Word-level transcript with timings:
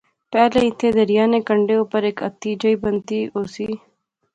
پہلے 0.33 0.59
ایتھیں 0.65 0.91
دریا 0.99 1.23
نے 1.33 1.39
کنڈے 1.47 1.75
اُپر 1.79 2.01
ہیک 2.07 2.17
ہتی 2.27 2.51
جئی 2.61 2.75
بنتی 2.83 3.19
ہوسی 3.33 3.67